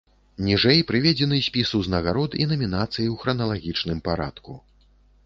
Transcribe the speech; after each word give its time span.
Ніжэй 0.45 0.79
прыведзены 0.91 1.37
спіс 1.47 1.73
узнагарод 1.79 2.37
і 2.45 2.47
намінацый 2.53 3.05
у 3.17 3.19
храналагічным 3.25 3.99
парадку. 4.09 4.51